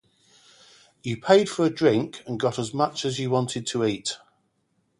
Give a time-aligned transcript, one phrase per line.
[1.03, 4.17] You paid for a drink and got as much as you wanted to eat.